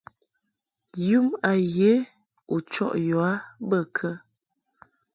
[1.07, 1.91] Yum a ye
[2.53, 3.33] u chɔʼ yɔ a
[3.67, 4.09] bə kə?